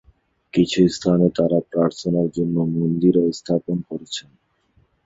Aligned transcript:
কিছু 0.53 0.79
স্থানে 0.87 1.27
তারা 1.29 1.49
তাদের 1.49 1.69
প্রার্থনার 1.71 2.27
জন্য 2.31 2.55
মন্দিরও 2.75 3.25
স্থাপন 3.31 3.77
করেছেন। 3.89 4.29